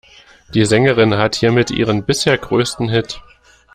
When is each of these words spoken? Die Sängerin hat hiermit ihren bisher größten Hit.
Die 0.55 0.65
Sängerin 0.65 1.13
hat 1.17 1.35
hiermit 1.35 1.69
ihren 1.69 2.03
bisher 2.05 2.35
größten 2.35 2.89
Hit. 2.89 3.21